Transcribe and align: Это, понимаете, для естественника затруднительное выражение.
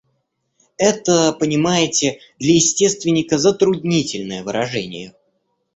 Это, 0.79 1.31
понимаете, 1.31 2.17
для 2.39 2.55
естественника 2.55 3.37
затруднительное 3.37 4.43
выражение. 4.43 5.13